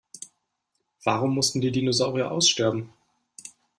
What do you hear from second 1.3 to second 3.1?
mussten die Dinosaurier aussterben?